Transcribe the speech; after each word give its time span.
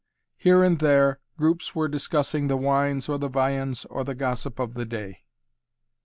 Here 0.35 0.63
and 0.63 0.79
there 0.79 1.19
groups 1.37 1.75
were 1.75 1.87
discussing 1.87 2.47
the 2.47 2.57
wines 2.57 3.07
or 3.07 3.19
the 3.19 3.27
viands 3.29 3.85
or 3.85 4.03
the 4.03 4.15
gossip 4.15 4.57
of 4.57 4.73
the 4.73 4.83
day. 4.85 5.25